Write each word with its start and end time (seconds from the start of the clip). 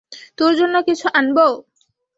তোর 0.37 0.51
জন্য 0.59 0.75
কিছু 0.87 1.05
আনবো? 1.13 1.47